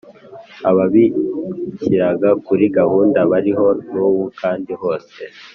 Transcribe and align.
Ababishyiraga 0.69 2.29
kuri 2.45 2.65
gahunda 2.77 3.19
Bariho 3.31 3.67
n’ubu 3.91 4.23
kandi 4.39 4.71
hose 4.81 5.19